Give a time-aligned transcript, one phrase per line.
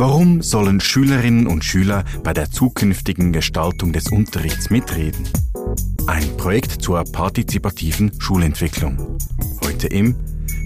[0.00, 5.28] Warum sollen Schülerinnen und Schüler bei der zukünftigen Gestaltung des Unterrichts mitreden?
[6.06, 9.18] Ein Projekt zur partizipativen Schulentwicklung.
[9.60, 10.14] Heute im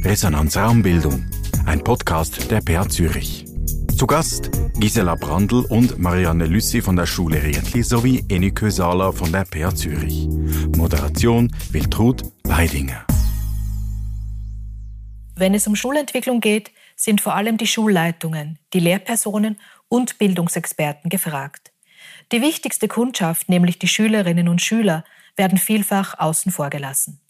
[0.03, 1.24] Resonanz Raumbildung,
[1.64, 3.46] ein Podcast der PA Zürich.
[3.97, 9.33] Zu Gast Gisela Brandl und Marianne Lüssi von der Schule Rietli sowie Enike Sala von
[9.33, 10.28] der PA Zürich.
[10.76, 13.06] Moderation Wiltrud Weidinger.
[15.37, 16.70] Wenn es um Schulentwicklung geht,
[17.02, 21.73] sind vor allem die Schulleitungen, die Lehrpersonen und Bildungsexperten gefragt.
[22.30, 25.02] Die wichtigste Kundschaft, nämlich die Schülerinnen und Schüler,
[25.34, 27.20] werden vielfach außen vor gelassen.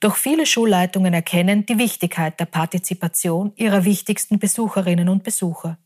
[0.00, 5.78] Doch viele Schulleitungen erkennen die Wichtigkeit der Partizipation ihrer wichtigsten Besucherinnen und Besucher.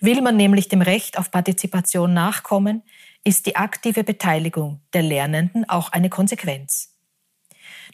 [0.00, 2.82] Will man nämlich dem Recht auf Partizipation nachkommen,
[3.22, 6.96] ist die aktive Beteiligung der Lernenden auch eine Konsequenz.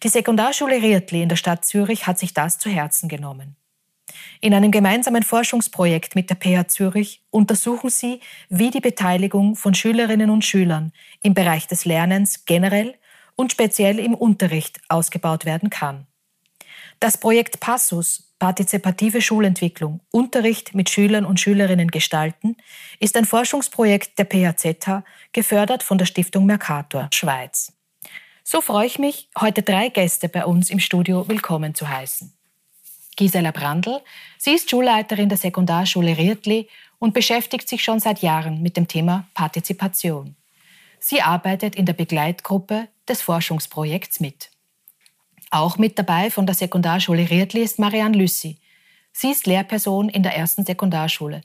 [0.03, 3.57] Die Sekundarschule Rietli in der Stadt Zürich hat sich das zu Herzen genommen.
[4.41, 10.31] In einem gemeinsamen Forschungsprojekt mit der PH Zürich untersuchen sie, wie die Beteiligung von Schülerinnen
[10.31, 12.95] und Schülern im Bereich des Lernens generell
[13.35, 16.07] und speziell im Unterricht ausgebaut werden kann.
[17.01, 22.57] Das Projekt Passus Partizipative Schulentwicklung, Unterricht mit Schülern und Schülerinnen gestalten,
[23.01, 27.73] ist ein Forschungsprojekt der PHZH, gefördert von der Stiftung Mercator Schweiz.
[28.45, 32.36] So freue ich mich, heute drei Gäste bei uns im Studio willkommen zu heißen.
[33.17, 34.01] Gisela Brandl.
[34.39, 39.27] Sie ist Schulleiterin der Sekundarschule Rietli und beschäftigt sich schon seit Jahren mit dem Thema
[39.35, 40.37] Partizipation.
[40.99, 44.51] Sie arbeitet in der Begleitgruppe des Forschungsprojekts mit.
[45.51, 48.59] Auch mit dabei von der Sekundarschule Rietli ist Marianne Lüssi.
[49.13, 51.43] Sie ist Lehrperson in der ersten Sekundarschule.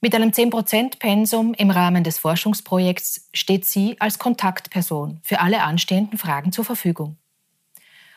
[0.00, 6.52] Mit einem 10%-Pensum im Rahmen des Forschungsprojekts steht sie als Kontaktperson für alle anstehenden Fragen
[6.52, 7.16] zur Verfügung.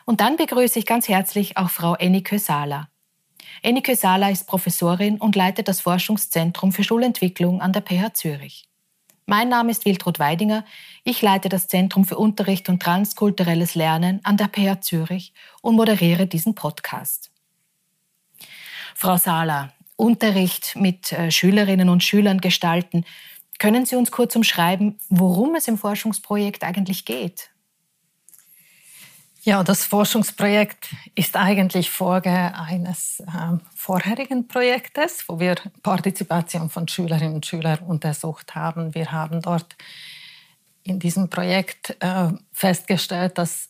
[0.04, 2.88] Und dann begrüße ich ganz herzlich auch Frau Enike Sala.
[3.62, 8.68] Enike Sala ist Professorin und leitet das Forschungszentrum für Schulentwicklung an der PH Zürich.
[9.26, 10.64] Mein Name ist Wiltrud Weidinger.
[11.04, 16.26] Ich leite das Zentrum für Unterricht und transkulturelles Lernen an der PH Zürich und moderiere
[16.26, 17.30] diesen Podcast.
[18.96, 23.04] Frau Sala, Unterricht mit äh, Schülerinnen und Schülern gestalten.
[23.58, 27.51] Können Sie uns kurz umschreiben, worum es im Forschungsprojekt eigentlich geht?
[29.44, 37.34] Ja, das Forschungsprojekt ist eigentlich Folge eines äh, vorherigen Projektes, wo wir Partizipation von Schülerinnen
[37.34, 38.94] und Schülern untersucht haben.
[38.94, 39.74] Wir haben dort
[40.84, 43.68] in diesem Projekt äh, festgestellt, dass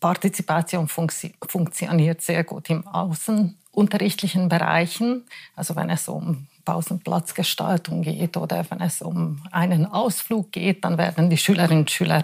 [0.00, 5.24] Partizipation funktio funktioniert sehr gut im außenunterrichtlichen Bereichen,
[5.56, 11.30] also wenn es um Pausenplatzgestaltung geht oder wenn es um einen Ausflug geht, dann werden
[11.30, 12.22] die Schülerinnen und Schüler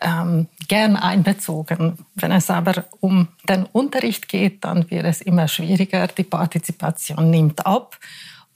[0.00, 1.98] ähm, gern einbezogen.
[2.14, 6.06] Wenn es aber um den Unterricht geht, dann wird es immer schwieriger.
[6.06, 7.98] Die Partizipation nimmt ab.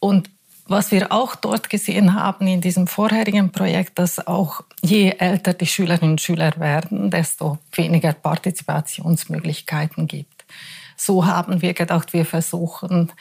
[0.01, 0.31] Und
[0.67, 5.67] was wir auch dort gesehen haben in diesem vorherigen Projekt, dass auch je älter die
[5.67, 10.47] Schülerinnen und Schüler werden, desto weniger Partizipationsmöglichkeiten gibt.
[10.97, 13.13] So haben wir gedacht, wir versuchen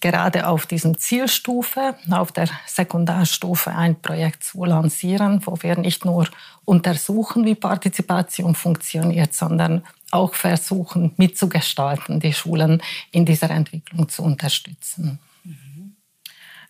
[0.00, 6.28] gerade auf diesem Zielstufe, auf der Sekundarstufe ein Projekt zu lancieren, wo wir nicht nur
[6.64, 15.18] untersuchen, wie Partizipation funktioniert, sondern auch versuchen mitzugestalten, die Schulen in dieser Entwicklung zu unterstützen.
[15.44, 15.96] Mhm.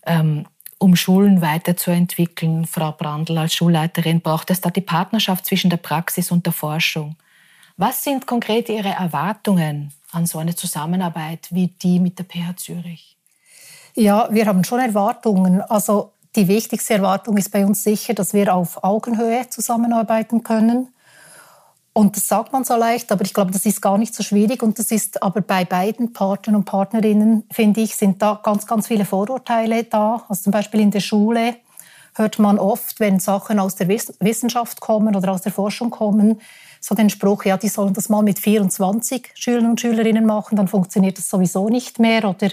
[0.06, 0.46] Ähm,
[0.78, 6.30] um Schulen weiterzuentwickeln, Frau Brandl als Schulleiterin, braucht es da die Partnerschaft zwischen der Praxis
[6.30, 7.16] und der Forschung.
[7.76, 13.17] Was sind konkret Ihre Erwartungen an so eine Zusammenarbeit wie die mit der PH Zürich?
[13.98, 15.60] Ja, wir haben schon Erwartungen.
[15.60, 20.94] Also die wichtigste Erwartung ist bei uns sicher, dass wir auf Augenhöhe zusammenarbeiten können.
[21.94, 24.62] Und das sagt man so leicht, aber ich glaube, das ist gar nicht so schwierig.
[24.62, 28.86] Und das ist aber bei beiden Partnern und Partnerinnen, finde ich, sind da ganz, ganz
[28.86, 30.24] viele Vorurteile da.
[30.28, 31.56] Also zum Beispiel in der Schule
[32.14, 36.40] hört man oft, wenn Sachen aus der Wissenschaft kommen oder aus der Forschung kommen,
[36.80, 40.68] so den Spruch, ja, die sollen das mal mit 24 Schülern und Schülerinnen machen, dann
[40.68, 42.28] funktioniert das sowieso nicht mehr.
[42.28, 42.50] Oder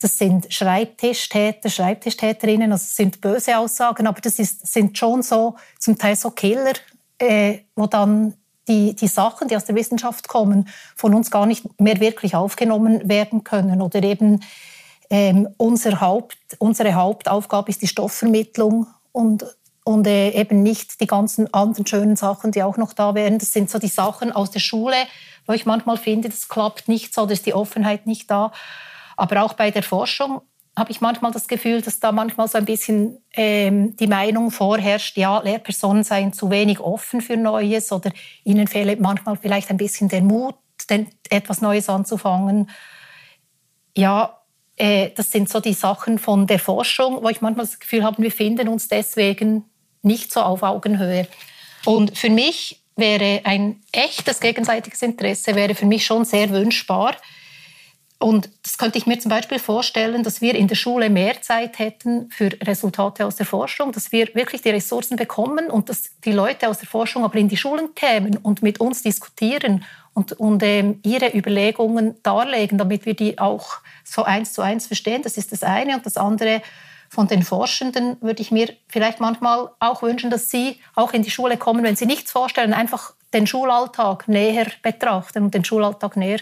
[0.00, 5.56] das sind Schreibtischtäter, Schreibtischtäterinnen, also das sind böse Aussagen, aber das ist, sind schon so
[5.78, 6.74] zum Teil so Killer,
[7.18, 8.34] äh, wo dann
[8.68, 13.08] die, die Sachen, die aus der Wissenschaft kommen, von uns gar nicht mehr wirklich aufgenommen
[13.08, 14.40] werden können oder eben
[15.10, 19.44] ähm, unser Haupt, unsere Hauptaufgabe ist die Stoffvermittlung und,
[19.84, 23.38] und äh, eben nicht die ganzen anderen schönen Sachen, die auch noch da wären.
[23.38, 24.96] Das sind so die Sachen aus der Schule,
[25.46, 28.52] wo ich manchmal finde, das klappt nicht so, da ist die Offenheit nicht da.
[29.18, 30.42] Aber auch bei der Forschung
[30.76, 35.16] habe ich manchmal das Gefühl, dass da manchmal so ein bisschen ähm, die Meinung vorherrscht,
[35.16, 38.12] ja, Lehrpersonen seien zu wenig offen für Neues oder
[38.44, 40.54] ihnen fehle manchmal vielleicht ein bisschen der Mut,
[40.88, 42.70] denn etwas Neues anzufangen.
[43.96, 44.40] Ja,
[44.76, 48.22] äh, das sind so die Sachen von der Forschung, wo ich manchmal das Gefühl habe,
[48.22, 49.64] wir finden uns deswegen
[50.02, 51.26] nicht so auf Augenhöhe.
[51.84, 57.16] Und für mich wäre ein echtes gegenseitiges Interesse wäre für mich schon sehr wünschbar.
[58.20, 61.78] Und das könnte ich mir zum Beispiel vorstellen, dass wir in der Schule mehr Zeit
[61.78, 66.32] hätten für Resultate aus der Forschung, dass wir wirklich die Ressourcen bekommen und dass die
[66.32, 69.84] Leute aus der Forschung aber in die Schulen kämen und mit uns diskutieren
[70.14, 75.22] und, und ähm, ihre Überlegungen darlegen, damit wir die auch so eins zu eins verstehen.
[75.22, 75.94] Das ist das eine.
[75.94, 76.60] Und das andere,
[77.08, 81.30] von den Forschenden würde ich mir vielleicht manchmal auch wünschen, dass sie auch in die
[81.30, 86.40] Schule kommen, wenn sie nichts vorstellen, einfach den Schulalltag näher betrachten und den Schulalltag näher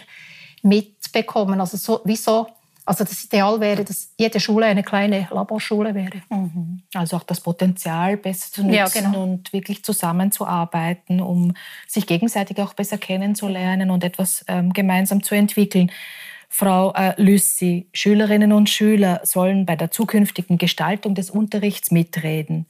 [0.67, 1.59] mitbekommen.
[1.59, 2.47] Also so, wieso?
[2.85, 6.21] Also das Ideal wäre, dass jede Schule eine kleine Laborschule wäre.
[6.29, 6.83] Mhm.
[6.93, 9.23] Also auch das Potenzial besser zu nutzen ja, genau.
[9.23, 11.53] und wirklich zusammenzuarbeiten, um
[11.85, 15.91] sich gegenseitig auch besser kennenzulernen und etwas ähm, gemeinsam zu entwickeln.
[16.47, 22.67] Frau äh, Lüssi, Schülerinnen und Schüler sollen bei der zukünftigen Gestaltung des Unterrichts mitreden.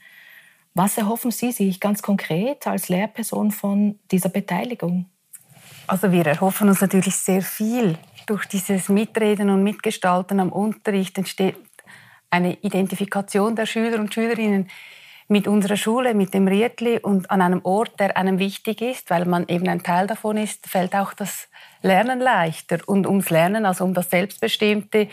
[0.74, 5.06] Was erhoffen Sie sich ganz konkret als Lehrperson von dieser Beteiligung?
[5.88, 7.98] Also wir erhoffen uns natürlich sehr viel.
[8.25, 11.56] Durch dieses Mitreden und Mitgestalten am Unterricht entsteht
[12.30, 14.69] eine Identifikation der Schüler und Schülerinnen
[15.30, 19.25] mit unserer Schule, mit dem Rietli und an einem Ort, der einem wichtig ist, weil
[19.25, 21.48] man eben ein Teil davon ist, fällt auch das
[21.81, 22.80] Lernen leichter.
[22.86, 25.07] Und ums Lernen, also um das selbstbestimmte,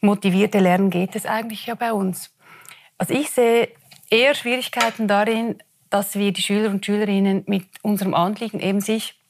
[0.00, 2.32] motivierte Lernen geht es eigentlich ja bei uns.
[2.98, 3.68] Also ich sehe
[4.10, 5.58] eher Schwierigkeiten darin,
[5.90, 9.23] dass wir die Schüler und Schülerinnen mit unserem Anliegen eben sich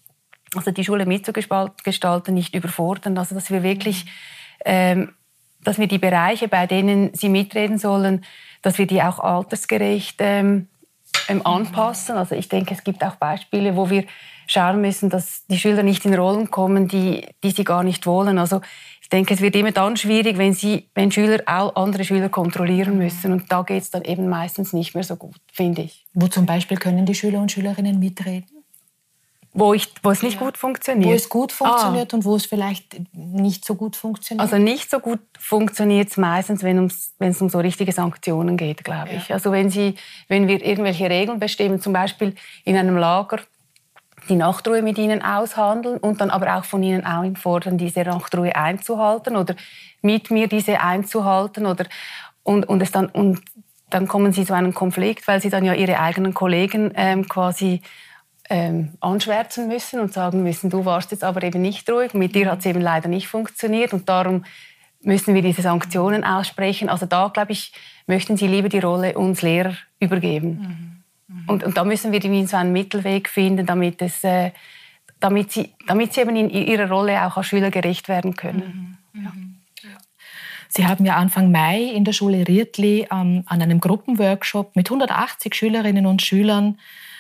[0.57, 3.17] also die Schule mitzugestalten, nicht überfordern.
[3.19, 4.07] Also dass wir wirklich,
[4.65, 5.13] ähm,
[5.63, 8.25] dass wir die Bereiche, bei denen sie mitreden sollen,
[8.63, 10.69] dass wir die auch altersgerecht ähm,
[11.29, 12.17] ähm, anpassen.
[12.17, 14.05] Also ich denke, es gibt auch Beispiele, wo wir
[14.47, 18.39] schauen müssen, dass die Schüler nicht in Rollen kommen, die, die sie gar nicht wollen.
[18.39, 18.61] Also
[19.01, 22.99] ich denke, es wird immer dann schwierig, wenn, sie, wenn Schüler auch andere Schüler kontrollieren
[22.99, 23.33] müssen.
[23.33, 26.07] Und da geht es dann eben meistens nicht mehr so gut, finde ich.
[26.15, 28.64] Wo zum Beispiel können die Schüler und Schülerinnen mitreden?
[29.55, 30.47] Wo, ich, wo es nicht ja.
[30.47, 31.11] gut funktioniert.
[31.11, 32.17] Wo es gut funktioniert ah.
[32.17, 34.43] und wo es vielleicht nicht so gut funktioniert.
[34.43, 38.85] Also nicht so gut funktioniert es meistens, wenn, wenn es um so richtige Sanktionen geht,
[38.85, 39.19] glaube ja.
[39.19, 39.33] ich.
[39.33, 39.95] Also wenn, Sie,
[40.27, 42.35] wenn wir irgendwelche Regeln bestimmen, zum Beispiel
[42.65, 43.39] in einem Lager
[44.29, 49.37] die Nachtruhe mit ihnen aushandeln und dann aber auch von ihnen einfordern, diese Nachtruhe einzuhalten
[49.37, 49.55] oder
[50.03, 51.85] mit mir diese einzuhalten oder
[52.43, 53.41] und, und es dann und
[53.91, 57.83] dann kommen sie zu einem Konflikt, weil sie dann ja ihre eigenen Kollegen ähm, quasi
[58.51, 62.51] ähm, anschwärzen müssen und sagen müssen, du warst jetzt aber eben nicht ruhig, mit dir
[62.51, 64.45] hat es eben leider nicht funktioniert und darum
[65.03, 66.89] müssen wir diese Sanktionen aussprechen.
[66.89, 67.73] Also da, glaube ich,
[68.07, 71.03] möchten sie lieber die Rolle uns Lehrer übergeben.
[71.29, 71.37] Mhm.
[71.37, 71.49] Mhm.
[71.49, 74.53] Und, und da müssen wir irgendwie so einen Mittelweg finden, damit, es, äh,
[75.21, 78.99] damit, sie, damit sie eben in ihrer Rolle auch als Schüler gerecht werden können.
[79.13, 79.23] Mhm.
[79.23, 79.31] Ja.
[79.31, 79.55] Mhm.
[80.77, 85.55] Sie haben ja Anfang Mai in der Schule Rietli ähm, an einem Gruppenworkshop mit 180
[85.55, 86.79] Schülerinnen und Schülern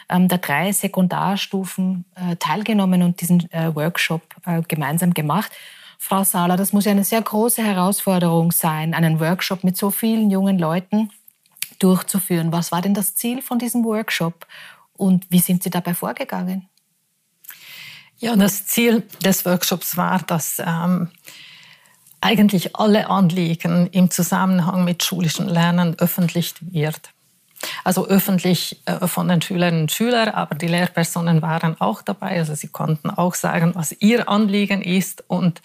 [0.08, 5.50] der drei Sekundarstufen äh, teilgenommen und diesen äh, Workshop äh, gemeinsam gemacht.
[5.98, 10.30] Frau Sahler, das muss ja eine sehr große Herausforderung sein, einen Workshop mit so vielen
[10.30, 11.10] jungen Leuten
[11.78, 12.52] durchzuführen.
[12.52, 14.46] Was war denn das Ziel von diesem Workshop
[14.92, 16.68] und wie sind Sie dabei vorgegangen?
[18.18, 21.10] Ja, das Ziel des Workshops war, dass ähm,
[22.20, 27.13] eigentlich alle Anliegen im Zusammenhang mit schulischem Lernen öffentlich wird.
[27.84, 32.38] Also öffentlich äh, von den Schülerinnen und Schülern, aber die Lehrpersonen waren auch dabei.
[32.38, 35.24] Also sie konnten auch sagen, was ihr Anliegen ist.
[35.28, 35.62] Und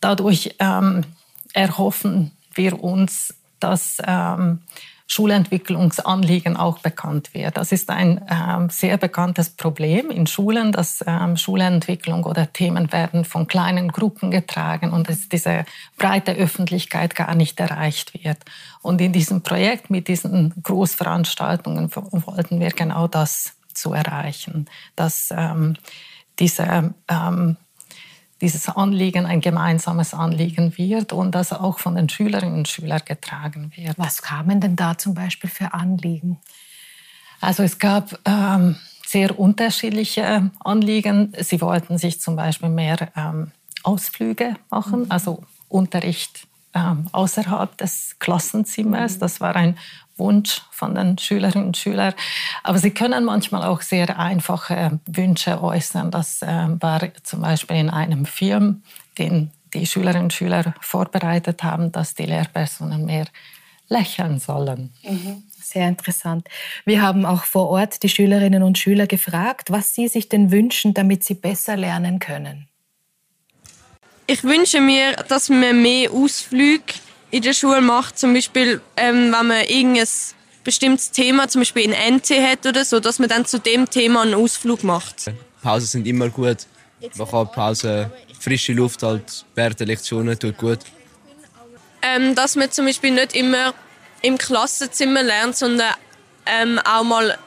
[0.00, 1.04] dadurch ähm,
[1.52, 4.60] erhoffen wir uns, dass ähm,
[5.10, 7.56] Schulentwicklungsanliegen auch bekannt wird.
[7.56, 13.24] Das ist ein ähm, sehr bekanntes Problem in Schulen, dass ähm, Schulentwicklung oder Themen werden
[13.24, 15.64] von kleinen Gruppen getragen und dass diese
[15.96, 18.36] breite Öffentlichkeit gar nicht erreicht wird.
[18.82, 25.76] Und in diesem Projekt mit diesen Großveranstaltungen wollten wir genau das zu erreichen, dass ähm,
[26.38, 26.94] diese
[28.40, 33.72] dieses Anliegen ein gemeinsames Anliegen wird und das auch von den Schülerinnen und Schülern getragen
[33.74, 33.98] wird.
[33.98, 36.38] Was kamen denn da zum Beispiel für Anliegen?
[37.40, 38.76] Also es gab ähm,
[39.06, 41.32] sehr unterschiedliche Anliegen.
[41.40, 43.52] Sie wollten sich zum Beispiel mehr ähm,
[43.82, 45.10] Ausflüge machen, mhm.
[45.10, 49.16] also Unterricht ähm, außerhalb des Klassenzimmers.
[49.16, 49.20] Mhm.
[49.20, 49.78] Das war ein
[50.18, 52.14] Wunsch von den Schülerinnen und Schülern.
[52.62, 56.10] Aber sie können manchmal auch sehr einfache Wünsche äußern.
[56.10, 58.82] Das äh, war zum Beispiel in einem Film,
[59.18, 63.26] den die Schülerinnen und Schüler vorbereitet haben, dass die Lehrpersonen mehr
[63.88, 64.92] lächeln sollen.
[65.02, 65.42] Mhm.
[65.60, 66.48] Sehr interessant.
[66.84, 70.94] Wir haben auch vor Ort die Schülerinnen und Schüler gefragt, was sie sich denn wünschen,
[70.94, 72.68] damit sie besser lernen können.
[74.26, 76.94] Ich wünsche mir, dass wir mehr Ausflüge
[77.30, 80.06] in der Schule macht, zum Beispiel, ähm, wenn man irgendein
[80.64, 84.22] bestimmtes Thema, zum Beispiel ein NT hat oder so, dass man dann zu dem Thema
[84.22, 85.30] einen Ausflug macht.
[85.62, 86.58] Pausen sind immer gut.
[87.16, 90.80] Man kann Pause, frische Luft halt während der Lektionen tut gut.
[92.02, 93.74] Ähm, dass man zum Beispiel nicht immer
[94.22, 95.94] im Klassenzimmer lernt, sondern
[96.46, 97.38] ähm, auch mal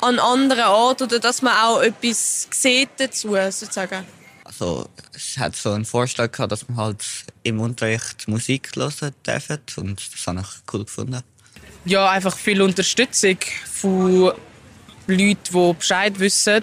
[0.00, 4.04] an anderen Ort oder dass man auch etwas sieht dazu sozusagen.
[4.60, 7.04] Also es hat so einen Vorschlag gehabt, dass man halt
[7.42, 11.22] im Unterricht Musik hören darf und das habe ich cool gefunden.
[11.84, 14.32] Ja, einfach viel Unterstützung von
[15.08, 16.62] Leuten, die Bescheid wissen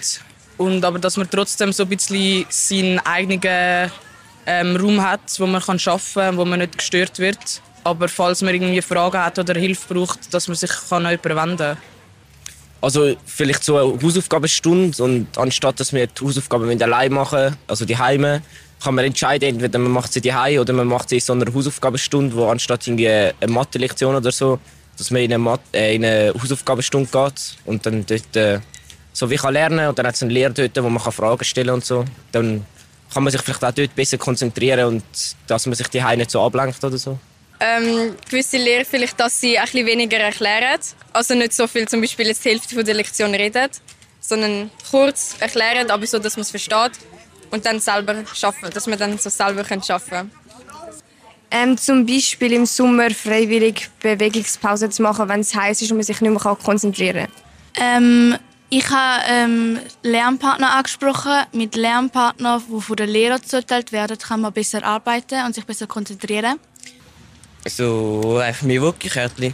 [0.57, 3.91] und aber dass man trotzdem so ein bisschen seinen eigenen
[4.45, 7.61] ähm, Raum hat, wo man kann arbeiten kann, wo man nicht gestört wird.
[7.83, 11.77] Aber falls man irgendwie Fragen hat oder Hilfe braucht, dass man sich kann an kann.
[12.81, 17.97] Also vielleicht so eine Hausaufgabenstunde und anstatt dass wir die Hausaufgaben allein machen, also die
[17.97, 18.41] Heime,
[18.83, 21.53] kann man entscheiden, entweder man macht sie die oder man macht sie in so einer
[21.53, 24.59] Hausaufgabenstunde, wo anstatt irgendwie eine Mathe-Lektion oder so,
[24.97, 28.59] dass man in eine, Mathe, äh, in eine Hausaufgabenstunde geht und dann dort äh,
[29.13, 31.43] so wie kann lernen und dann hat es einen Lehrer dort, wo man kann Fragen
[31.43, 32.05] stellen und so.
[32.31, 32.65] Dann
[33.13, 35.03] kann man sich vielleicht auch dort besser konzentrieren und
[35.47, 37.19] dass man sich die nicht so ablenkt oder so.
[37.63, 40.79] Ähm, gewisse Lehrer vielleicht, dass sie ein bisschen weniger erklären.
[41.13, 43.69] Also nicht so viel zum Beispiel jetzt die Hälfte der Lektion reden,
[44.19, 46.93] sondern kurz erklären, aber so, dass man es versteht.
[47.51, 50.31] Und dann selber schaffen, dass man dann so selber schaffen kann.
[51.51, 56.03] Ähm, zum Beispiel im Sommer freiwillig Bewegungspause zu machen, wenn es heiß ist und man
[56.03, 57.27] sich nicht mehr konzentrieren
[57.75, 58.03] kann.
[58.03, 58.37] Ähm,
[58.69, 61.43] ich habe ähm, Lernpartner angesprochen.
[61.51, 65.87] Mit Lernpartnern, die von den Lehrern zugeteilt werden, kann man besser arbeiten und sich besser
[65.87, 66.57] konzentrieren.
[67.65, 69.53] So einfach mir wirklich Kärtchen.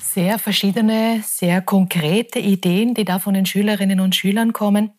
[0.00, 4.92] Sehr verschiedene, sehr konkrete Ideen, die da von den Schülerinnen und Schülern kommen.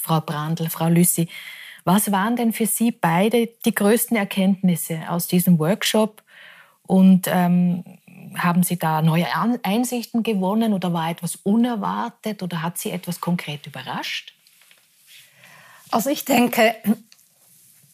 [0.00, 1.28] Frau Brandl, Frau Lüssi,
[1.84, 6.22] was waren denn für Sie beide die größten Erkenntnisse aus diesem Workshop?
[6.86, 7.84] Und ähm,
[8.36, 9.26] haben Sie da neue
[9.62, 14.34] Einsichten gewonnen oder war etwas unerwartet oder hat Sie etwas konkret überrascht?
[15.90, 16.74] Also ich denke,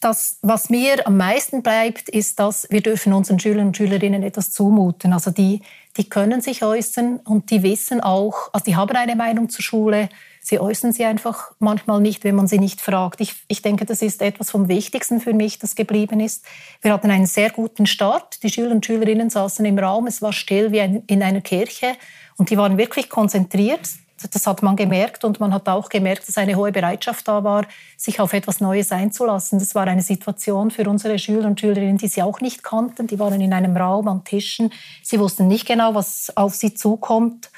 [0.01, 4.51] das, was mir am meisten bleibt, ist, dass wir dürfen unseren Schülern und Schülerinnen etwas
[4.51, 5.13] zumuten.
[5.13, 5.61] Also die,
[5.95, 10.09] die können sich äußern und die wissen auch, also die haben eine Meinung zur Schule,
[10.41, 13.21] sie äußern sie einfach manchmal nicht, wenn man sie nicht fragt.
[13.21, 16.45] Ich, ich denke, das ist etwas vom Wichtigsten für mich, das geblieben ist.
[16.81, 18.41] Wir hatten einen sehr guten Start.
[18.41, 21.95] Die Schüler und Schülerinnen saßen im Raum, es war still wie in einer Kirche
[22.37, 23.87] und die waren wirklich konzentriert.
[24.29, 27.65] Das hat man gemerkt und man hat auch gemerkt, dass eine hohe Bereitschaft da war,
[27.97, 29.59] sich auf etwas Neues einzulassen.
[29.59, 33.07] Das war eine Situation für unsere Schüler und Schülerinnen, die sie auch nicht kannten.
[33.07, 34.71] Die waren in einem Raum an Tischen.
[35.03, 37.49] Sie wussten nicht genau, was auf sie zukommt.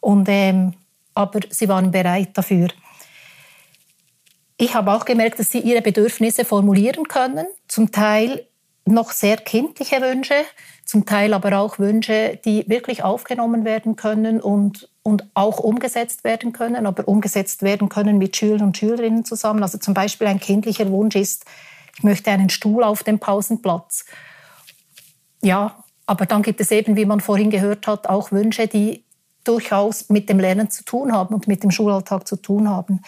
[0.00, 0.74] Und ähm,
[1.14, 2.68] aber sie waren bereit dafür.
[4.56, 8.46] Ich habe auch gemerkt, dass sie ihre Bedürfnisse formulieren können, zum Teil
[8.90, 10.34] noch sehr kindliche Wünsche,
[10.84, 16.52] zum Teil aber auch Wünsche, die wirklich aufgenommen werden können und, und auch umgesetzt werden
[16.52, 19.62] können, aber umgesetzt werden können mit Schülern und Schülerinnen zusammen.
[19.62, 21.44] Also zum Beispiel ein kindlicher Wunsch ist,
[21.96, 24.04] ich möchte einen Stuhl auf dem Pausenplatz.
[25.42, 29.04] Ja, aber dann gibt es eben, wie man vorhin gehört hat, auch Wünsche, die
[29.44, 33.02] durchaus mit dem Lernen zu tun haben und mit dem Schulalltag zu tun haben.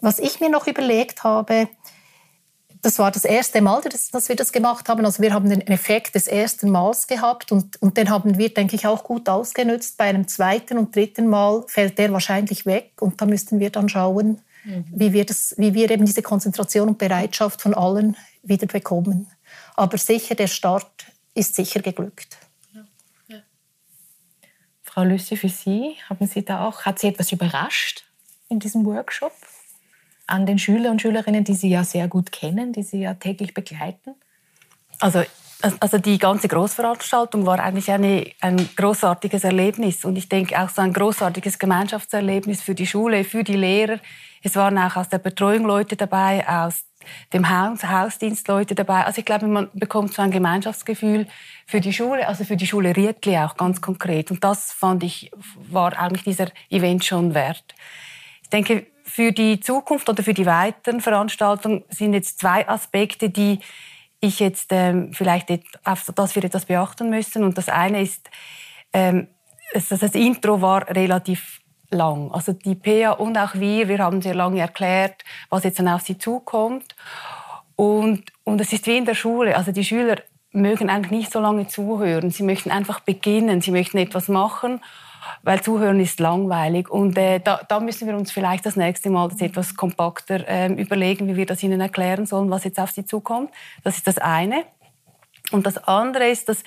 [0.00, 1.68] Was ich mir noch überlegt habe,
[2.82, 5.04] das war das erste Mal, dass wir das gemacht haben.
[5.04, 8.76] Also wir haben den Effekt des ersten Mals gehabt und, und den haben wir, denke
[8.76, 9.96] ich, auch gut ausgenutzt.
[9.96, 13.88] Bei einem zweiten und dritten Mal fällt der wahrscheinlich weg und da müssten wir dann
[13.88, 14.84] schauen, mhm.
[14.90, 19.30] wie, wir das, wie wir eben diese Konzentration und Bereitschaft von allen wieder bekommen.
[19.76, 22.38] Aber sicher, der Start ist sicher geglückt.
[24.82, 28.04] Frau Lüsse, für Sie, haben Sie da auch, hat Sie etwas überrascht
[28.48, 29.32] in diesem Workshop
[30.30, 33.54] an den Schüler und Schülerinnen, die Sie ja sehr gut kennen, die Sie ja täglich
[33.54, 34.14] begleiten?
[35.00, 35.22] Also,
[35.80, 40.82] also die ganze Großveranstaltung war eigentlich eine, ein großartiges Erlebnis und ich denke auch so
[40.82, 43.98] ein großartiges Gemeinschaftserlebnis für die Schule, für die Lehrer.
[44.42, 46.84] Es waren auch aus der Betreuung Leute dabei, aus
[47.32, 49.04] dem Haus, Hausdienst Leute dabei.
[49.04, 51.26] Also ich glaube, man bekommt so ein Gemeinschaftsgefühl
[51.66, 54.30] für die Schule, also für die Schule Rietli auch ganz konkret.
[54.30, 55.30] Und das fand ich,
[55.70, 57.64] war eigentlich dieser Event schon wert.
[58.42, 63.58] Ich denke, für die Zukunft oder für die weiteren Veranstaltungen sind jetzt zwei Aspekte, die
[64.20, 65.50] ich jetzt ähm, vielleicht,
[65.84, 67.42] auf das wir etwas beachten müssen.
[67.42, 68.30] Und das eine ist,
[68.92, 69.26] ähm,
[69.72, 72.30] das Intro war relativ lang.
[72.30, 76.02] Also die PA und auch wir, wir haben sehr lange erklärt, was jetzt dann auf
[76.02, 76.94] sie zukommt.
[77.74, 79.56] Und, und es ist wie in der Schule.
[79.56, 80.16] Also die Schüler
[80.52, 82.30] mögen eigentlich nicht so lange zuhören.
[82.30, 84.80] Sie möchten einfach beginnen, sie möchten etwas machen,
[85.42, 86.90] weil Zuhören ist langweilig.
[86.90, 90.72] Und äh, da, da, müssen wir uns vielleicht das nächste Mal das etwas kompakter äh,
[90.72, 93.50] überlegen, wie wir das ihnen erklären sollen, was jetzt auf sie zukommt.
[93.84, 94.64] Das ist das eine.
[95.52, 96.62] Und das andere ist, dass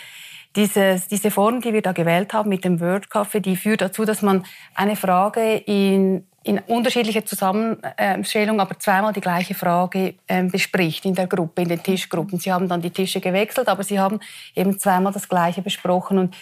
[0.56, 4.06] dieses, diese Form, die wir da gewählt haben mit dem Word Café, die führt dazu,
[4.06, 11.06] dass man eine Frage in, in unterschiedlicher Zusammenstellung, aber zweimal die gleiche Frage äh, bespricht
[11.06, 12.38] in der Gruppe, in den Tischgruppen.
[12.38, 14.20] Sie haben dann die Tische gewechselt, aber sie haben
[14.54, 16.18] eben zweimal das Gleiche besprochen.
[16.18, 16.36] Und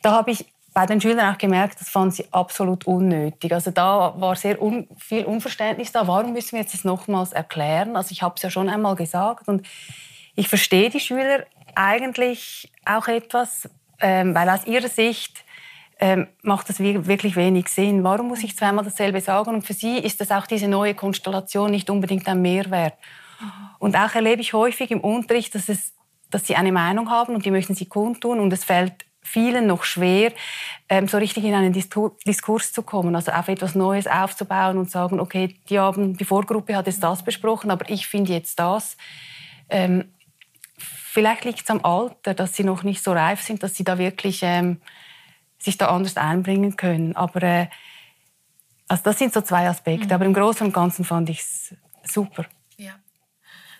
[0.00, 3.52] da habe ich bei den Schülern auch gemerkt, das fanden sie absolut unnötig.
[3.52, 6.08] Also da war sehr un viel Unverständnis da.
[6.08, 7.96] Warum müssen wir jetzt das nochmals erklären?
[7.96, 9.64] Also ich habe es ja schon einmal gesagt und
[10.34, 11.44] ich verstehe die Schüler
[11.76, 13.68] eigentlich auch etwas,
[14.00, 15.43] ähm, weil aus ihrer Sicht
[16.04, 18.04] ähm, macht das wirklich wenig Sinn.
[18.04, 19.54] Warum muss ich zweimal dasselbe sagen?
[19.54, 22.92] Und für sie ist das auch diese neue Konstellation nicht unbedingt ein Mehrwert.
[23.78, 25.94] Und auch erlebe ich häufig im Unterricht, dass, es,
[26.30, 29.84] dass sie eine Meinung haben und die möchten sie kundtun und es fällt vielen noch
[29.84, 30.32] schwer,
[30.90, 35.20] ähm, so richtig in einen Diskurs zu kommen, also auf etwas Neues aufzubauen und sagen,
[35.20, 38.98] okay, die, haben, die Vorgruppe hat jetzt das besprochen, aber ich finde jetzt das.
[39.70, 40.12] Ähm,
[40.76, 43.96] vielleicht liegt es am Alter, dass sie noch nicht so reif sind, dass sie da
[43.96, 44.82] wirklich ähm,
[45.64, 47.16] sich da anders einbringen können.
[47.16, 47.66] Aber äh,
[48.88, 50.06] also das sind so zwei Aspekte.
[50.06, 50.12] Mhm.
[50.12, 52.44] Aber im Großen und Ganzen fand ich es super.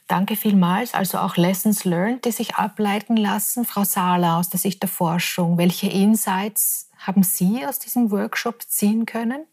[0.07, 0.93] Danke vielmals.
[0.93, 3.65] Also auch Lessons learned, die sich ableiten lassen.
[3.65, 9.07] Frau Sala, aus der Sicht der Forschung, welche Insights haben Sie aus diesem Workshop ziehen
[9.07, 9.47] können?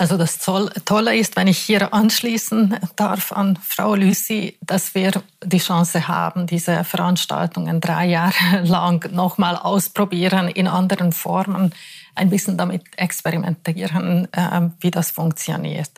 [0.00, 5.12] Also das Tolle ist, wenn ich hier anschließen darf an Frau Lucy, dass wir
[5.44, 11.74] die Chance haben, diese Veranstaltungen drei Jahre lang nochmal ausprobieren in anderen Formen,
[12.14, 15.90] ein bisschen damit experimentieren, ähm, wie das funktioniert.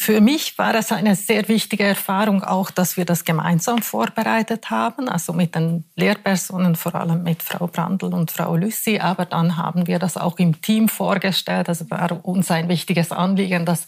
[0.00, 5.10] Für mich war es eine sehr wichtige Erfahrung auch, dass wir das gemeinsam vorbereitet haben,
[5.10, 8.98] also mit den Lehrpersonen, vor allem mit Frau Brandl und Frau Lüssi.
[8.98, 11.68] Aber dann haben wir das auch im Team vorgestellt.
[11.68, 13.84] Also war uns ein wichtiges Anliegen, dass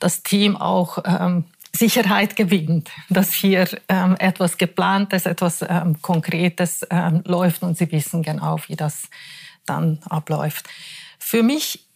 [0.00, 7.22] das Team auch ähm, Sicherheit gewinnt, dass hier ähm, etwas Geplantes, etwas ähm, Konkretes ähm,
[7.24, 9.04] läuft und sie wissen genau, wie das
[9.64, 10.66] dann abläuft.
[11.20, 11.86] Für mich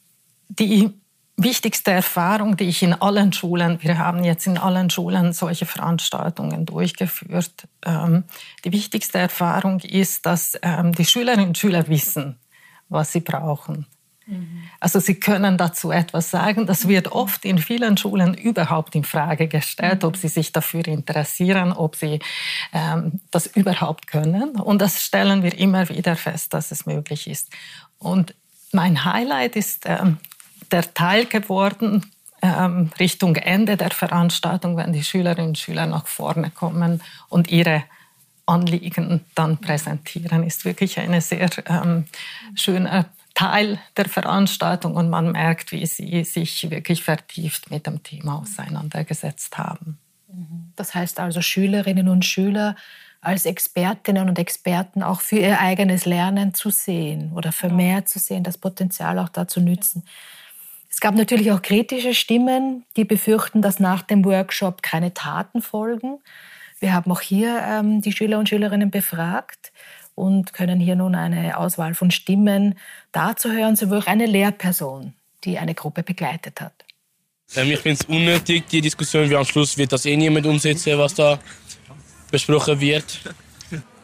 [0.49, 1.00] die
[1.43, 6.67] wichtigste Erfahrung, die ich in allen Schulen, wir haben jetzt in allen Schulen solche Veranstaltungen
[6.67, 8.25] durchgeführt, ähm,
[8.65, 12.39] die wichtigste Erfahrung ist, dass ähm, die Schülerinnen und Schüler wissen,
[12.89, 13.87] was sie brauchen.
[14.27, 14.63] Mhm.
[14.79, 16.67] Also sie können dazu etwas sagen.
[16.67, 21.73] Das wird oft in vielen Schulen überhaupt in Frage gestellt, ob sie sich dafür interessieren,
[21.73, 22.21] ob sie
[22.73, 24.61] ähm, das überhaupt können.
[24.61, 27.51] Und das stellen wir immer wieder fest, dass es möglich ist.
[27.99, 28.35] Und
[28.73, 30.19] mein Highlight ist ähm,
[30.73, 32.07] der Teil geworden,
[32.43, 37.85] ähm, Richtung Ende der Veranstaltung, wenn die Schülerinnen und Schüler nach vorne kommen und ihre
[38.47, 42.07] Anliegen dann präsentieren, ist wirklich ein sehr ähm,
[42.55, 48.41] schöner Teil der Veranstaltung und man merkt, wie sie sich wirklich vertieft mit dem Thema
[48.41, 49.99] auseinandergesetzt haben.
[50.77, 52.77] Das heißt also, Schülerinnen und Schüler
[53.21, 58.45] als Expertinnen und Experten auch für ihr eigenes Lernen zu sehen oder vermehrt zu sehen,
[58.45, 60.03] das Potenzial auch da zu nützen.
[60.05, 60.11] Ja.
[60.91, 66.19] Es gab natürlich auch kritische Stimmen, die befürchten, dass nach dem Workshop keine Taten folgen.
[66.81, 69.73] Wir haben auch hier ähm, die Schüler und Schülerinnen befragt
[70.17, 72.75] und können hier nun eine Auswahl von Stimmen
[73.13, 76.73] dazu hören, sowie auch eine Lehrperson, die eine Gruppe begleitet hat.
[77.55, 80.99] Ähm, ich finde es unnötig, die Diskussion, wie am Schluss wird das eh niemand umsetzen,
[80.99, 81.39] was da
[82.31, 83.21] besprochen wird.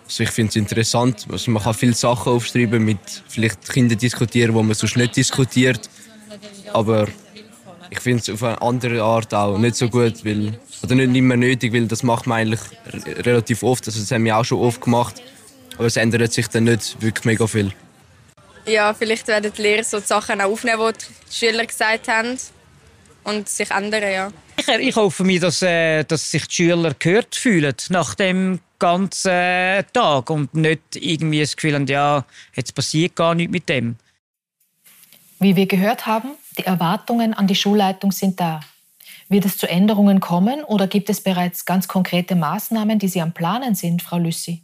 [0.04, 4.54] Also ich finde es interessant, also man kann viele Sachen aufschreiben, mit vielleicht Kindern diskutieren,
[4.54, 5.90] wo man sonst nicht diskutiert.
[6.72, 7.06] Aber
[7.90, 11.36] ich finde es auf eine andere Art auch nicht so gut, weil, oder nicht mehr
[11.36, 12.60] nötig, weil das macht man eigentlich
[13.24, 13.86] relativ oft.
[13.86, 15.22] Also das haben wir auch schon oft gemacht,
[15.76, 17.72] aber es ändert sich dann nicht wirklich mega viel.
[18.66, 22.36] Ja, vielleicht werden die Lehrer so die Sachen auch aufnehmen, die die Schüler gesagt haben
[23.22, 24.32] und sich ändern, ja.
[24.56, 29.30] Ich, ich hoffe mir, dass, äh, dass sich die Schüler gehört fühlen nach dem ganzen
[29.30, 33.96] äh, Tag und nicht irgendwie das Gefühl haben, ja, jetzt passiert gar nichts mit dem.
[35.38, 38.60] Wie wir gehört haben, die Erwartungen an die Schulleitung sind da.
[39.28, 43.32] Wird es zu Änderungen kommen oder gibt es bereits ganz konkrete Maßnahmen, die Sie am
[43.32, 44.62] Planen sind, Frau Lüssi?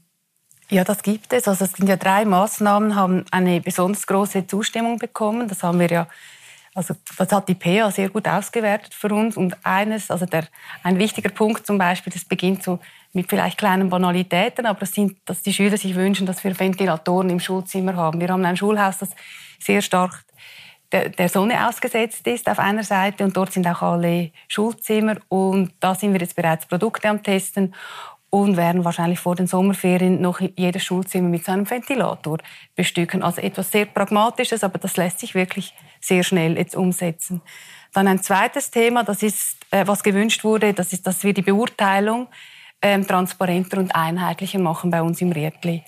[0.71, 1.47] Ja, das gibt es.
[1.47, 5.47] Also es sind ja drei Maßnahmen, haben eine besonders große Zustimmung bekommen.
[5.47, 6.09] Das haben wir ja,
[6.75, 9.37] also das hat die PA sehr gut ausgewertet für uns.
[9.37, 10.47] Und eines, also der,
[10.83, 12.79] ein wichtiger Punkt zum Beispiel, das beginnt so
[13.13, 17.29] mit vielleicht kleinen Banalitäten, aber das sind, dass die Schüler sich wünschen, dass wir Ventilatoren
[17.29, 18.21] im Schulzimmer haben.
[18.21, 19.11] Wir haben ein Schulhaus, das
[19.59, 20.25] sehr stark
[20.93, 25.73] der, der Sonne ausgesetzt ist auf einer Seite und dort sind auch alle Schulzimmer und
[25.81, 27.75] da sind wir jetzt bereits Produkte am Testen
[28.35, 32.39] und werden wahrscheinlich vor den Sommerferien noch jedes Schulzimmer mit so einem Ventilator
[32.75, 33.23] bestücken.
[33.23, 37.43] Also etwas sehr Pragmatisches, aber das lässt sich wirklich sehr schnell jetzt umsetzen.
[37.93, 41.43] Dann ein zweites Thema, das ist, äh, was gewünscht wurde, das ist, dass wir die
[41.43, 42.29] Beurteilung
[42.81, 45.85] ähm, transparenter und einheitlicher machen bei uns im Rietli.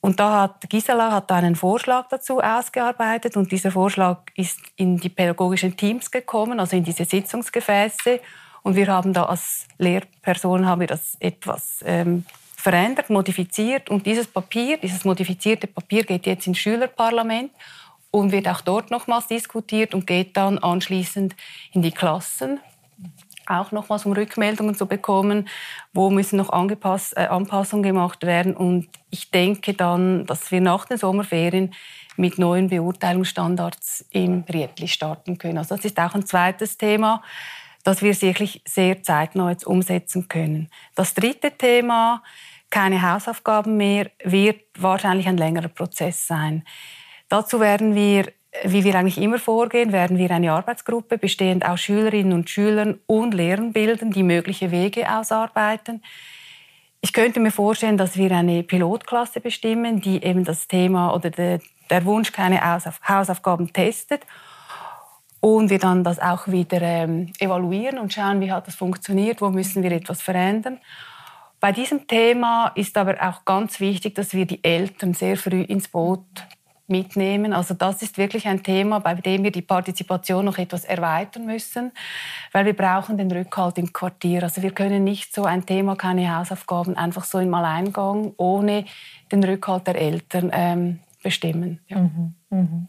[0.00, 5.10] Und da hat Gisela hat einen Vorschlag dazu ausgearbeitet und dieser Vorschlag ist in die
[5.10, 8.20] pädagogischen Teams gekommen, also in diese Sitzungsgefäße.
[8.62, 12.24] Und wir haben da als Lehrperson haben wir das etwas ähm,
[12.56, 17.52] verändert, modifiziert und dieses Papier, dieses modifizierte Papier geht jetzt ins Schülerparlament
[18.10, 21.34] und wird auch dort nochmals diskutiert und geht dann anschließend
[21.72, 22.60] in die Klassen
[23.50, 25.48] auch nochmals um Rückmeldungen zu bekommen,
[25.92, 28.56] wo müssen noch angepasst, äh, Anpassungen gemacht werden.
[28.56, 31.74] Und ich denke dann, dass wir nach den Sommerferien
[32.16, 35.58] mit neuen Beurteilungsstandards im Rietli starten können.
[35.58, 37.22] Also das ist auch ein zweites Thema,
[37.82, 40.68] das wir wirklich sehr zeitnah jetzt umsetzen können.
[40.94, 42.22] Das dritte Thema,
[42.68, 46.64] keine Hausaufgaben mehr, wird wahrscheinlich ein längerer Prozess sein.
[47.28, 48.32] Dazu werden wir
[48.64, 53.32] wie wir eigentlich immer vorgehen, werden wir eine Arbeitsgruppe bestehend aus Schülerinnen und Schülern und
[53.32, 56.02] Lehrern bilden, die mögliche Wege ausarbeiten.
[57.00, 61.60] Ich könnte mir vorstellen, dass wir eine Pilotklasse bestimmen, die eben das Thema oder der,
[62.04, 64.22] Wunsch keine Hausaufgaben testet
[65.40, 69.48] und wir dann das auch wieder ähm, evaluieren und schauen, wie hat das funktioniert, wo
[69.48, 70.78] müssen wir etwas verändern.
[71.58, 75.88] Bei diesem Thema ist aber auch ganz wichtig, dass wir die Eltern sehr früh ins
[75.88, 76.24] Boot
[76.90, 77.52] mitnehmen.
[77.52, 81.92] Also das ist wirklich ein Thema, bei dem wir die Partizipation noch etwas erweitern müssen,
[82.52, 84.42] weil wir brauchen den Rückhalt im Quartier.
[84.42, 88.84] Also wir können nicht so ein Thema, keine Hausaufgaben, einfach so im Alleingang ohne
[89.32, 91.80] den Rückhalt der Eltern ähm, bestimmen.
[91.88, 91.98] Ja.
[91.98, 92.86] Mhm, mh.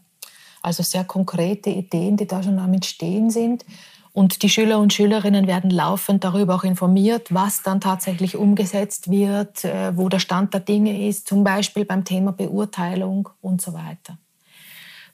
[0.62, 3.64] Also sehr konkrete Ideen, die da schon am Entstehen sind.
[4.12, 9.64] Und die Schüler und Schülerinnen werden laufend darüber auch informiert, was dann tatsächlich umgesetzt wird,
[9.64, 14.18] äh, wo der Stand der Dinge ist, zum Beispiel beim Thema Beurteilung und so weiter.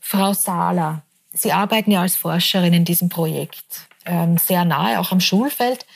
[0.01, 5.21] Frau Sala, Sie arbeiten ja als Forscherin in diesem Projekt, ähm, sehr nahe auch am
[5.21, 5.87] Schulfeld.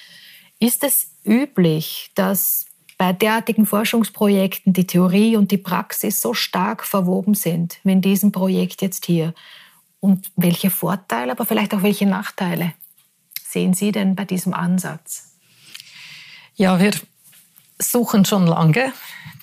[0.60, 2.66] Ist es üblich, dass
[2.98, 8.30] bei derartigen Forschungsprojekten die Theorie und die Praxis so stark verwoben sind, wie in diesem
[8.30, 9.34] Projekt jetzt hier?
[9.98, 12.74] Und welche Vorteile, aber vielleicht auch welche Nachteile
[13.52, 15.36] sehen Sie denn bei diesem Ansatz?
[16.54, 16.92] Ja, wir
[17.78, 18.92] suchen schon lange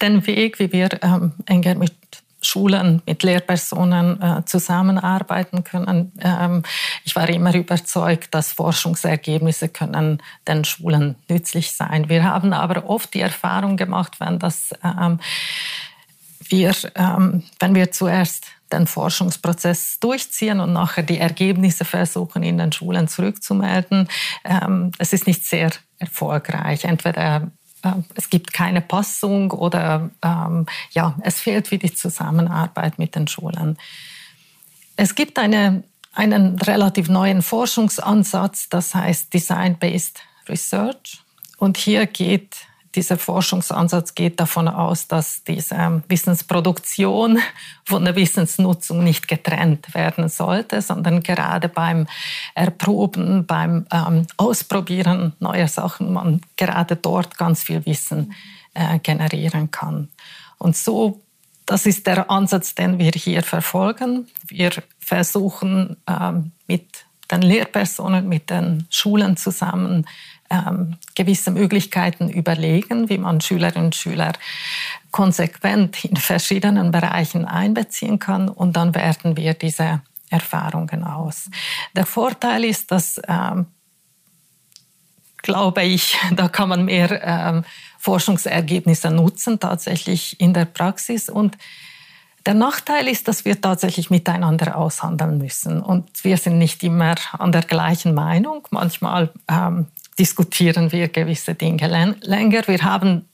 [0.02, 1.94] den Weg, wie wir ähm, enger mit
[2.42, 6.14] Schulen, mit Lehrpersonen äh, zusammenarbeiten können.
[6.22, 6.64] Ähm,
[7.04, 12.08] ich war immer überzeugt, dass Forschungsergebnisse können den Schulen nützlich sein.
[12.08, 15.20] Wir haben aber oft die Erfahrung gemacht, wenn das ähm,
[16.48, 22.72] wir, ähm, wenn wir zuerst den Forschungsprozess durchziehen und nachher die Ergebnisse versuchen, in den
[22.72, 24.08] Schulen zurückzumelden.
[24.44, 26.86] Ähm, es ist nicht sehr erfolgreich.
[26.86, 27.52] Entweder
[27.84, 33.28] äh, es gibt keine Passung oder ähm, ja, es fehlt wie die Zusammenarbeit mit den
[33.28, 33.78] Schulen.
[34.96, 41.22] Es gibt eine, einen relativ neuen Forschungsansatz, das heißt Design-Based Research.
[41.58, 42.56] Und hier geht
[42.96, 47.40] dieser Forschungsansatz geht davon aus, dass diese Wissensproduktion
[47.86, 52.08] von der Wissensnutzung nicht getrennt werden sollte, sondern gerade beim
[52.56, 58.34] Erproben, beim ähm, Ausprobieren neuer Sachen, man gerade dort ganz viel Wissen
[58.74, 60.10] äh, generieren kann.
[60.58, 61.22] Und so,
[61.66, 64.28] das ist der Ansatz, den wir hier verfolgen.
[64.48, 70.08] Wir versuchen ähm, mit den Lehrpersonen, mit den Schulen zusammen
[70.50, 74.34] ähm, gewisse Möglichkeiten überlegen, wie man Schülerinnen und Schüler
[75.12, 81.50] konsequent in verschiedenen Bereichen einbeziehen kann und dann werten wir diese Erfahrungen aus.
[81.96, 83.68] Der Vorteil ist, dass ähm,
[85.42, 87.64] glaube ich, da kann man mehr ähm,
[87.98, 91.30] Forschungsergebnisse nutzen, tatsächlich in der Praxis.
[91.30, 91.58] Und
[92.46, 95.82] der Nachteil ist, dass wir tatsächlich miteinander aushandeln müssen.
[95.82, 98.68] Und wir sind nicht immer an der gleichen Meinung.
[98.72, 99.88] Manchmal ähm,
[100.20, 102.68] diskutieren wir gewisse Dinge länger.
[102.68, 103.26] Wir haben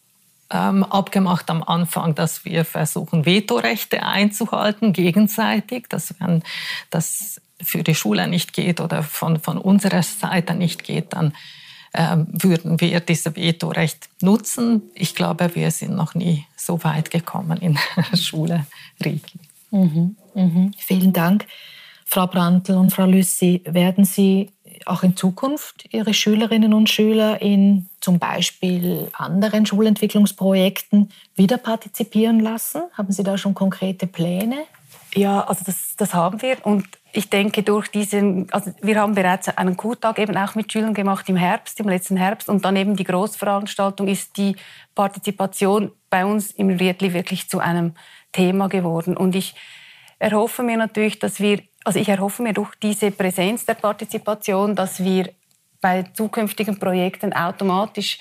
[0.52, 6.44] ähm, abgemacht am Anfang, dass wir versuchen, Vetorechte einzuhalten, gegenseitig, dass wenn
[6.92, 11.34] das für die Schule nicht geht oder von, von unserer Seite nicht geht, dann
[11.94, 14.84] ähm, würden wir dieses Vetorecht nutzen.
[14.94, 18.68] Ich glaube, wir sind noch nie so weit gekommen in der Schule.
[19.72, 20.72] Mhm, mhm.
[20.78, 21.48] Vielen Dank.
[22.06, 24.52] Frau Brandl und Frau Lüssi, werden Sie
[24.86, 32.84] auch in Zukunft Ihre Schülerinnen und Schüler in zum Beispiel anderen Schulentwicklungsprojekten wieder partizipieren lassen?
[32.94, 34.58] Haben Sie da schon konkrete Pläne?
[35.16, 39.48] Ja, also das, das haben wir und ich denke durch diesen, also wir haben bereits
[39.48, 42.98] einen Kurtag eben auch mit Schülern gemacht im Herbst, im letzten Herbst und dann eben
[42.98, 44.58] die Großveranstaltung ist die
[44.94, 47.94] Partizipation bei uns im Rietli wirklich zu einem
[48.34, 49.56] Thema geworden und ich
[50.20, 55.02] erhoffe mir natürlich, dass wir also ich erhoffe mir durch diese Präsenz der Partizipation, dass
[55.02, 55.30] wir
[55.80, 58.18] bei zukünftigen Projekten automatisch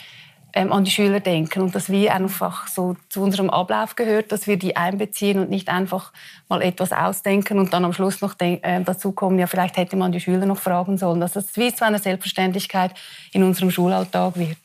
[0.52, 4.46] ähm, an die Schüler denken und dass wir einfach so zu unserem Ablauf gehört, dass
[4.46, 6.12] wir die einbeziehen und nicht einfach
[6.48, 10.12] mal etwas ausdenken und dann am Schluss noch äh, dazu kommen, ja vielleicht hätte man
[10.12, 12.92] die Schüler noch fragen sollen, dass das wie zu einer Selbstverständlichkeit
[13.32, 14.58] in unserem Schulalltag wird.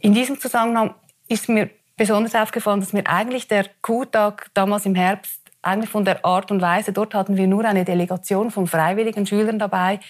[0.00, 0.94] In diesem Zusammenhang
[1.28, 6.24] ist mir besonders aufgefallen, dass mir eigentlich der Q-Tag damals im Herbst eigentlich von der
[6.24, 10.00] Art und Weise, dort hatten wir nur eine Delegation von freiwilligen Schülern dabei,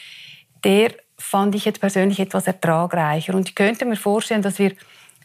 [0.64, 3.34] der fand ich jetzt persönlich etwas ertragreicher.
[3.34, 4.72] Und ich könnte mir vorstellen, dass wir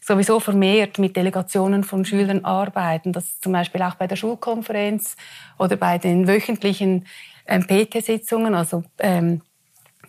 [0.01, 5.15] sowieso vermehrt mit Delegationen von Schülern arbeiten, dass zum Beispiel auch bei der Schulkonferenz
[5.59, 7.05] oder bei den wöchentlichen
[7.45, 9.41] ähm, PT-Sitzungen, also ähm,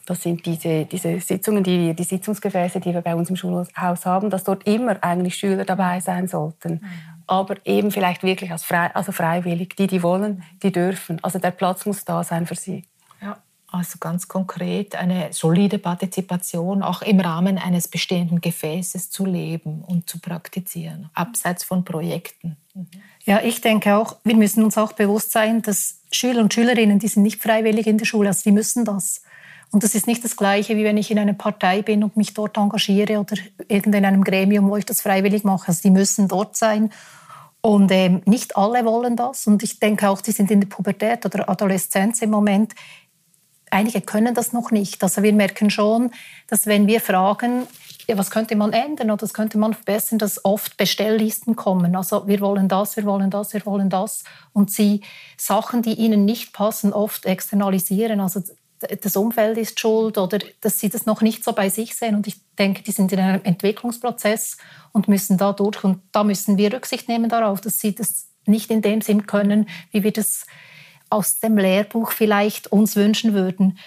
[0.06, 3.68] das sind diese, diese Sitzungen, die wir, die Sitzungsgefäße, die wir bei uns im Schulhaus
[4.04, 6.84] haben, dass dort immer eigentlich Schüler dabei sein sollten.
[7.22, 7.34] Mhm.
[7.34, 9.76] Aber eben vielleicht wirklich als frei, also freiwillig.
[9.76, 11.22] Die, die wollen, die dürfen.
[11.22, 12.84] Also der Platz muss da sein für sie.
[13.72, 20.10] Also ganz konkret eine solide Partizipation auch im Rahmen eines bestehenden Gefäßes zu leben und
[20.10, 22.58] zu praktizieren, abseits von Projekten.
[23.24, 27.08] Ja, ich denke auch, wir müssen uns auch bewusst sein, dass Schüler und Schülerinnen, die
[27.08, 29.22] sind nicht freiwillig in der Schule, also die müssen das.
[29.72, 32.34] Und das ist nicht das Gleiche, wie wenn ich in einer Partei bin und mich
[32.34, 33.36] dort engagiere oder
[33.68, 35.68] in einem Gremium, wo ich das freiwillig mache.
[35.68, 36.90] Also müssen dort sein.
[37.62, 39.46] Und ähm, nicht alle wollen das.
[39.46, 42.74] Und ich denke auch, die sind in der Pubertät oder Adoleszenz im Moment
[43.72, 45.02] einige können das noch nicht.
[45.02, 46.10] Also wir merken schon,
[46.48, 47.66] dass wenn wir fragen,
[48.06, 51.96] ja, was könnte man ändern oder was könnte man verbessern, dass oft Bestelllisten kommen.
[51.96, 54.24] Also wir wollen das, wir wollen das, wir wollen das.
[54.52, 55.02] Und sie
[55.36, 58.20] Sachen, die ihnen nicht passen, oft externalisieren.
[58.20, 58.42] Also
[59.00, 62.14] das Umfeld ist schuld oder dass sie das noch nicht so bei sich sehen.
[62.14, 64.56] Und ich denke, die sind in einem Entwicklungsprozess
[64.92, 65.84] und müssen da durch.
[65.84, 69.68] Und da müssen wir Rücksicht nehmen darauf, dass sie das nicht in dem Sinn können,
[69.90, 70.46] wie wir das
[71.10, 73.78] aus dem Lehrbuch vielleicht uns wünschen würden.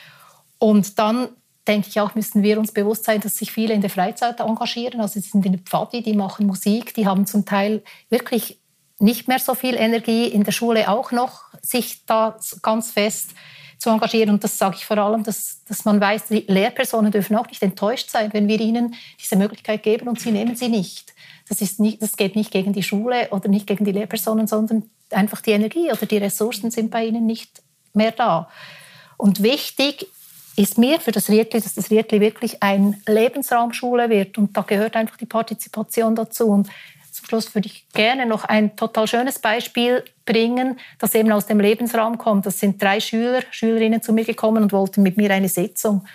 [0.59, 1.29] Und dann
[1.67, 5.01] denke ich auch, müssen wir uns bewusst sein, dass sich viele in der Freizeit engagieren.
[5.01, 8.59] Also sie sind in der Pfadi, die machen Musik, die haben zum Teil wirklich
[8.99, 13.31] nicht mehr so viel Energie, in der Schule auch noch, sich da ganz fest
[13.77, 14.31] zu engagieren.
[14.31, 17.61] Und das sage ich vor allem, dass, dass man weiß, die Lehrpersonen dürfen auch nicht
[17.61, 21.13] enttäuscht sein, wenn wir ihnen diese Möglichkeit geben und sie nehmen sie nicht.
[21.47, 24.89] Das, ist nicht, das geht nicht gegen die Schule oder nicht gegen die Lehrpersonen, sondern
[25.11, 27.61] einfach die Energie oder die Ressourcen sind bei ihnen nicht
[27.93, 28.49] mehr da.
[29.17, 30.07] Und wichtig
[30.55, 34.37] ist mir für das Rietli, dass das Rietli wirklich ein Lebensraumschule wird.
[34.37, 36.47] Und da gehört einfach die Partizipation dazu.
[36.47, 36.69] Und
[37.25, 41.59] zum Schluss würde ich gerne noch ein total schönes Beispiel bringen, das eben aus dem
[41.59, 42.45] Lebensraum kommt.
[42.45, 46.05] Das sind drei Schüler, Schülerinnen zu mir gekommen und wollten mit mir eine Sitzung.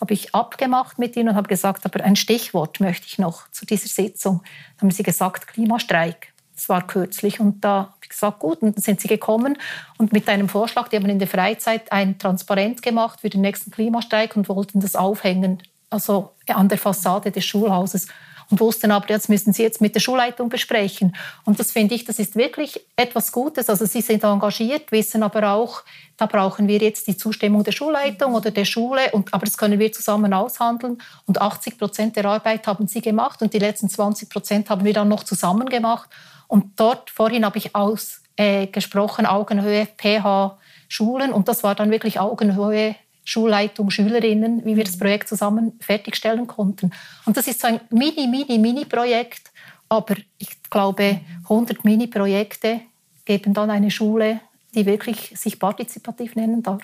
[0.00, 3.66] Habe ich abgemacht mit ihnen und habe gesagt, aber ein Stichwort möchte ich noch zu
[3.66, 4.42] dieser Sitzung.
[4.76, 6.32] Dann haben sie gesagt, Klimastreik.
[6.54, 9.56] Das war kürzlich und da habe ich gesagt, gut, und dann sind sie gekommen
[9.96, 13.70] und mit einem Vorschlag, die haben in der Freizeit ein Transparent gemacht für den nächsten
[13.70, 18.08] Klimastreik und wollten das aufhängen, also an der Fassade des Schulhauses
[18.50, 21.14] und wussten aber, das müssen sie jetzt mit der Schulleitung besprechen.
[21.44, 23.68] Und das finde ich, das ist wirklich etwas Gutes.
[23.68, 25.82] Also sie sind engagiert, wissen aber auch,
[26.16, 29.78] da brauchen wir jetzt die Zustimmung der Schulleitung oder der Schule, und, aber das können
[29.78, 30.98] wir zusammen aushandeln.
[31.26, 34.92] Und 80 Prozent der Arbeit haben sie gemacht und die letzten 20 Prozent haben wir
[34.92, 36.08] dann noch zusammen gemacht.
[36.46, 40.56] Und dort, vorhin habe ich ausgesprochen, äh, Augenhöhe PH
[40.88, 41.32] Schulen.
[41.32, 42.96] Und das war dann wirklich Augenhöhe
[43.28, 46.92] Schulleitung, Schülerinnen, wie wir das Projekt zusammen fertigstellen konnten.
[47.26, 49.52] Und das ist so ein mini, mini, mini Projekt.
[49.90, 52.80] Aber ich glaube, 100 Mini-Projekte
[53.26, 54.40] geben dann eine Schule,
[54.74, 56.82] die wirklich sich partizipativ nennen darf.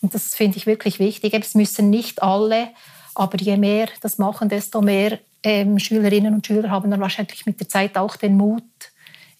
[0.00, 1.34] Und das finde ich wirklich wichtig.
[1.34, 2.68] Es müssen nicht alle,
[3.14, 7.60] aber je mehr das machen, desto mehr ähm, Schülerinnen und Schüler haben dann wahrscheinlich mit
[7.60, 8.62] der Zeit auch den Mut,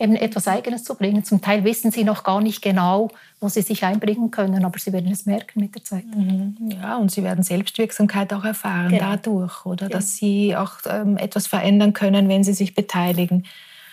[0.00, 1.24] eben etwas Eigenes zu bringen.
[1.24, 4.92] Zum Teil wissen sie noch gar nicht genau, wo sie sich einbringen können, aber sie
[4.92, 6.04] werden es merken mit der Zeit.
[6.06, 6.56] Mhm.
[6.80, 9.10] Ja, und sie werden Selbstwirksamkeit auch erfahren genau.
[9.10, 9.98] dadurch, oder genau.
[9.98, 13.44] dass sie auch ähm, etwas verändern können, wenn sie sich beteiligen.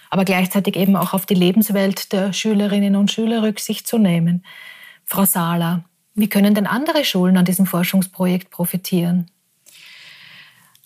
[0.10, 4.44] Aber gleichzeitig eben auch auf die Lebenswelt der Schülerinnen und Schüler Rücksicht zu nehmen.
[5.06, 5.84] Frau Sala,
[6.16, 9.30] wie können denn andere Schulen an diesem Forschungsprojekt profitieren?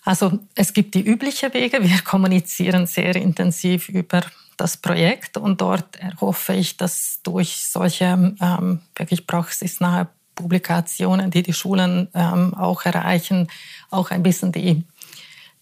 [0.04, 1.78] Also es gibt die üblichen Wege.
[1.80, 4.22] Wir kommunizieren sehr intensiv über
[4.56, 11.52] das Projekt und dort hoffe ich, dass durch solche ähm, wirklich praxisnahe Publikationen, die die
[11.52, 13.48] Schulen ähm, auch erreichen,
[13.90, 14.84] auch ein bisschen die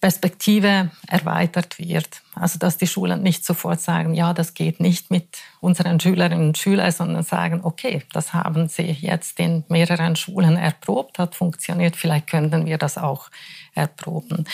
[0.01, 2.23] Perspektive erweitert wird.
[2.35, 6.59] Also dass die Schulen nicht sofort sagen, ja, das geht nicht mit unseren Schülerinnen und
[6.59, 12.29] Schülern, sondern sagen, okay, das haben sie jetzt in mehreren Schulen erprobt, hat funktioniert, vielleicht
[12.29, 13.31] könnten wir das auch
[13.75, 14.47] erproben.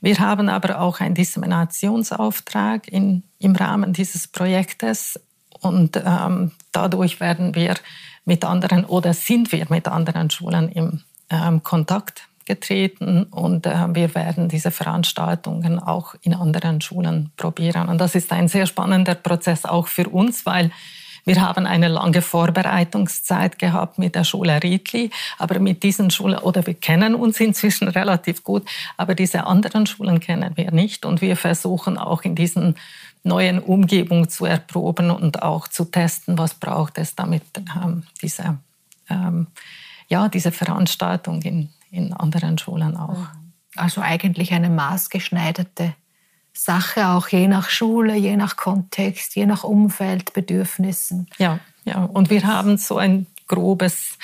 [0.00, 5.20] Wir haben aber auch einen Disseminationsauftrag in, im Rahmen dieses Projektes
[5.60, 7.76] und ähm, dadurch werden wir
[8.24, 14.14] mit anderen oder sind wir mit anderen Schulen im ähm, Kontakt getreten und äh, wir
[14.16, 17.88] werden diese Veranstaltungen auch in anderen Schulen probieren.
[17.88, 20.72] Und das ist ein sehr spannender Prozess auch für uns, weil
[21.28, 26.66] wir haben eine lange Vorbereitungszeit gehabt mit der Schule Riedli, aber mit diesen Schulen, oder
[26.66, 31.04] wir kennen uns inzwischen relativ gut, aber diese anderen Schulen kennen wir nicht.
[31.04, 32.76] Und wir versuchen auch in diesen
[33.24, 38.56] neuen Umgebungen zu erproben und auch zu testen, was braucht es, damit ähm, diese,
[39.10, 39.48] ähm,
[40.08, 43.26] ja, diese Veranstaltung in, in anderen Schulen auch.
[43.76, 45.94] Also eigentlich eine maßgeschneiderte
[46.52, 51.28] Sache, auch je nach Schule, je nach Kontext, je nach Umfeld, Bedürfnissen.
[51.38, 52.04] Ja, ja.
[52.04, 54.18] Und wir haben so ein grobes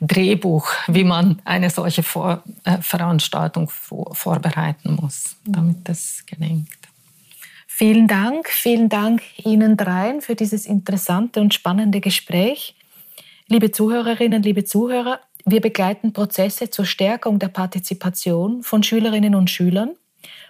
[0.00, 6.68] Drehbuch, wie man eine solche Vor äh, Veranstaltung vor vorbereiten muss, damit es gelingt.
[7.66, 12.74] Vielen Dank, vielen Dank Ihnen dreien für dieses interessante und spannende Gespräch.
[13.46, 19.96] Liebe Zuhörerinnen, liebe Zuhörer, wir begleiten Prozesse zur Stärkung der Partizipation von Schülerinnen und Schülern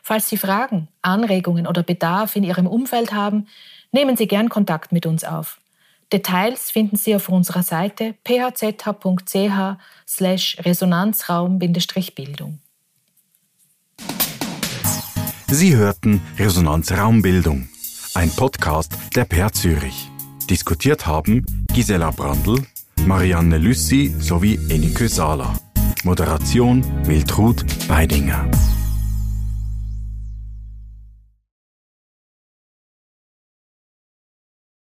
[0.03, 3.49] Falls Sie Fragen, Anregungen oder Bedarf in Ihrem Umfeld haben,
[3.93, 5.59] nehmen Sie gern Kontakt mit uns auf.
[6.13, 9.77] Details finden Sie auf unserer Seite phzh.ch
[10.65, 12.59] Resonanzraum-Bildung.
[15.47, 17.69] Sie hörten Resonanzraumbildung,
[18.15, 20.09] ein Podcast der Per Zürich.
[20.49, 22.67] Diskutiert haben Gisela Brandl,
[23.07, 25.55] Marianne Lüssi sowie Enike Sala.
[26.05, 28.49] Moderation Wiltrud Weidinger.